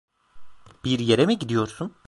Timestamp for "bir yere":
0.85-1.25